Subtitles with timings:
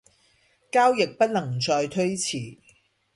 [0.71, 2.57] 交易不能再推遲